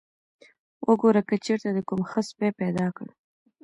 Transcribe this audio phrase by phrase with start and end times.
[0.87, 3.07] وګوره که چېرته دې کوم ښه سپی پیدا کړ.